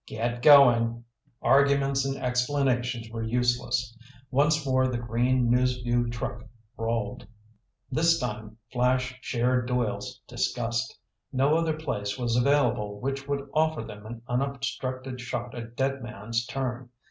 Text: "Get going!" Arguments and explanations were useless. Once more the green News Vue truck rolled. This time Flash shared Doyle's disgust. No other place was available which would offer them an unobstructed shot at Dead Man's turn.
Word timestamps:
"Get 0.07 0.41
going!" 0.41 1.03
Arguments 1.43 2.05
and 2.05 2.17
explanations 2.17 3.11
were 3.11 3.21
useless. 3.21 3.95
Once 4.31 4.65
more 4.65 4.87
the 4.87 4.97
green 4.97 5.47
News 5.51 5.79
Vue 5.83 6.09
truck 6.09 6.43
rolled. 6.75 7.27
This 7.91 8.17
time 8.19 8.57
Flash 8.73 9.15
shared 9.21 9.67
Doyle's 9.67 10.19
disgust. 10.27 10.97
No 11.31 11.55
other 11.55 11.77
place 11.77 12.17
was 12.17 12.35
available 12.35 12.99
which 12.99 13.27
would 13.27 13.47
offer 13.53 13.83
them 13.83 14.07
an 14.07 14.23
unobstructed 14.27 15.21
shot 15.21 15.53
at 15.53 15.75
Dead 15.77 16.01
Man's 16.01 16.47
turn. 16.47 16.89